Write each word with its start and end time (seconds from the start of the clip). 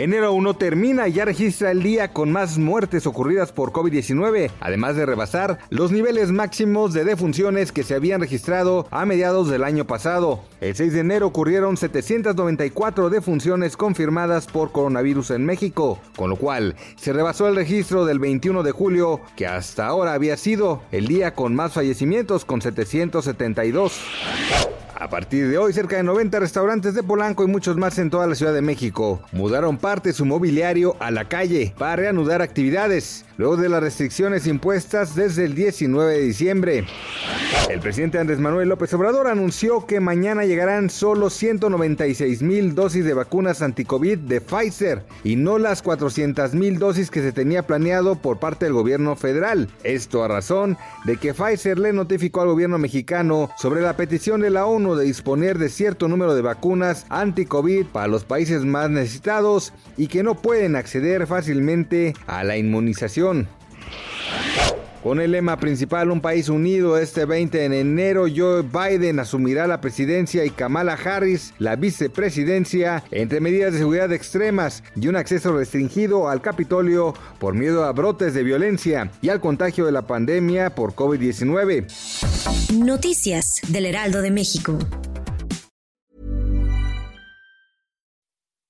Enero 0.00 0.32
1 0.32 0.54
termina 0.54 1.08
y 1.08 1.12
ya 1.12 1.26
registra 1.26 1.70
el 1.70 1.82
día 1.82 2.14
con 2.14 2.32
más 2.32 2.56
muertes 2.56 3.06
ocurridas 3.06 3.52
por 3.52 3.70
COVID-19, 3.70 4.50
además 4.58 4.96
de 4.96 5.04
rebasar 5.04 5.58
los 5.68 5.92
niveles 5.92 6.32
máximos 6.32 6.94
de 6.94 7.04
defunciones 7.04 7.70
que 7.70 7.82
se 7.82 7.96
habían 7.96 8.22
registrado 8.22 8.86
a 8.90 9.04
mediados 9.04 9.50
del 9.50 9.62
año 9.62 9.86
pasado. 9.86 10.40
El 10.62 10.74
6 10.74 10.94
de 10.94 11.00
enero 11.00 11.26
ocurrieron 11.26 11.76
794 11.76 13.10
defunciones 13.10 13.76
confirmadas 13.76 14.46
por 14.46 14.72
coronavirus 14.72 15.32
en 15.32 15.44
México, 15.44 15.98
con 16.16 16.30
lo 16.30 16.36
cual 16.36 16.76
se 16.96 17.12
rebasó 17.12 17.46
el 17.48 17.56
registro 17.56 18.06
del 18.06 18.20
21 18.20 18.62
de 18.62 18.72
julio, 18.72 19.20
que 19.36 19.46
hasta 19.46 19.86
ahora 19.86 20.14
había 20.14 20.38
sido 20.38 20.80
el 20.92 21.08
día 21.08 21.34
con 21.34 21.54
más 21.54 21.74
fallecimientos 21.74 22.46
con 22.46 22.62
772. 22.62 24.00
A 25.00 25.08
partir 25.08 25.48
de 25.48 25.56
hoy, 25.56 25.72
cerca 25.72 25.96
de 25.96 26.02
90 26.02 26.40
restaurantes 26.40 26.92
de 26.92 27.02
Polanco 27.02 27.42
y 27.42 27.46
muchos 27.46 27.78
más 27.78 27.98
en 27.98 28.10
toda 28.10 28.26
la 28.26 28.34
Ciudad 28.34 28.52
de 28.52 28.60
México 28.60 29.22
mudaron 29.32 29.78
parte 29.78 30.10
de 30.10 30.12
su 30.12 30.26
mobiliario 30.26 30.94
a 31.00 31.10
la 31.10 31.26
calle 31.26 31.72
para 31.78 31.96
reanudar 31.96 32.42
actividades, 32.42 33.24
luego 33.40 33.56
de 33.56 33.70
las 33.70 33.82
restricciones 33.82 34.46
impuestas 34.46 35.14
desde 35.14 35.46
el 35.46 35.54
19 35.54 36.12
de 36.12 36.20
diciembre. 36.20 36.84
El 37.70 37.80
presidente 37.80 38.18
Andrés 38.18 38.38
Manuel 38.38 38.68
López 38.68 38.92
Obrador 38.92 39.28
anunció 39.28 39.86
que 39.86 39.98
mañana 39.98 40.44
llegarán 40.44 40.90
solo 40.90 41.30
196 41.30 42.42
mil 42.42 42.74
dosis 42.74 43.02
de 43.02 43.14
vacunas 43.14 43.62
anticovid 43.62 44.18
de 44.18 44.42
Pfizer 44.42 45.04
y 45.24 45.36
no 45.36 45.56
las 45.56 45.80
400 45.80 46.52
mil 46.52 46.78
dosis 46.78 47.10
que 47.10 47.22
se 47.22 47.32
tenía 47.32 47.62
planeado 47.62 48.16
por 48.16 48.38
parte 48.38 48.66
del 48.66 48.74
gobierno 48.74 49.16
federal. 49.16 49.68
Esto 49.84 50.22
a 50.22 50.28
razón 50.28 50.76
de 51.06 51.16
que 51.16 51.32
Pfizer 51.32 51.78
le 51.78 51.94
notificó 51.94 52.42
al 52.42 52.48
gobierno 52.48 52.76
mexicano 52.76 53.48
sobre 53.56 53.80
la 53.80 53.96
petición 53.96 54.42
de 54.42 54.50
la 54.50 54.66
ONU 54.66 54.96
de 54.96 55.06
disponer 55.06 55.56
de 55.56 55.70
cierto 55.70 56.08
número 56.08 56.34
de 56.34 56.42
vacunas 56.42 57.06
anti-COVID 57.08 57.86
para 57.86 58.06
los 58.06 58.24
países 58.24 58.66
más 58.66 58.90
necesitados 58.90 59.72
y 59.96 60.08
que 60.08 60.22
no 60.22 60.34
pueden 60.34 60.76
acceder 60.76 61.26
fácilmente 61.26 62.12
a 62.26 62.44
la 62.44 62.58
inmunización. 62.58 63.29
Con 65.02 65.18
el 65.18 65.30
lema 65.30 65.58
principal 65.58 66.10
Un 66.10 66.20
país 66.20 66.50
unido, 66.50 66.98
este 66.98 67.24
20 67.24 67.70
de 67.70 67.80
enero 67.80 68.26
Joe 68.34 68.62
Biden 68.62 69.18
asumirá 69.18 69.66
la 69.66 69.80
presidencia 69.80 70.44
y 70.44 70.50
Kamala 70.50 70.92
Harris 70.92 71.54
la 71.58 71.76
vicepresidencia 71.76 73.02
entre 73.10 73.40
medidas 73.40 73.72
de 73.72 73.78
seguridad 73.78 74.12
extremas 74.12 74.82
y 74.94 75.08
un 75.08 75.16
acceso 75.16 75.56
restringido 75.56 76.28
al 76.28 76.42
Capitolio 76.42 77.14
por 77.38 77.54
miedo 77.54 77.84
a 77.84 77.92
brotes 77.92 78.34
de 78.34 78.42
violencia 78.42 79.10
y 79.22 79.30
al 79.30 79.40
contagio 79.40 79.86
de 79.86 79.92
la 79.92 80.06
pandemia 80.06 80.74
por 80.74 80.94
COVID-19. 80.94 82.74
Noticias 82.74 83.60
del 83.68 83.86
Heraldo 83.86 84.20
de 84.20 84.30
México. 84.30 84.78